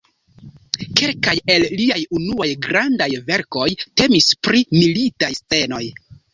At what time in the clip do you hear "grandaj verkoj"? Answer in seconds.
2.69-3.69